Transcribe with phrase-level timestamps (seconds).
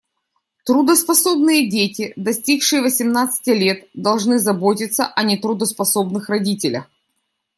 [0.65, 6.89] Трудоспособные дети, достигшие восемнадцати лет, должны заботиться о нетрудоспособных родителях.